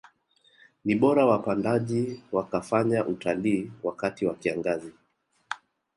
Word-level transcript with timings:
Ni 0.85 0.95
bora 0.95 1.25
wapandaji 1.25 2.23
wakafanya 2.31 3.05
utalii 3.05 3.71
wakati 3.83 4.25
wa 4.25 4.35
kiangazi 4.35 4.91